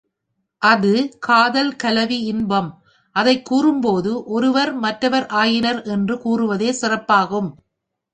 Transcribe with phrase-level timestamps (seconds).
[0.61, 0.91] அது
[1.19, 2.69] காதல் கலவி இன்பம்
[3.15, 7.51] அதைக் கூறும்போது ஒருவர் மற்றவர் ஆயினர் என்று கூறுவதே சிறப்பாகும்.